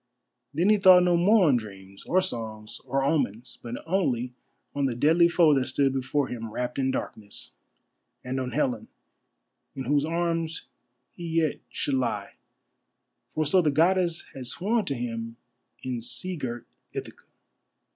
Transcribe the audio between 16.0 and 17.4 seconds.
sea girt Ithaca.